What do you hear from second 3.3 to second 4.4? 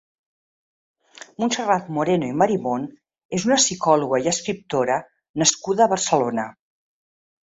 és una psicòloga i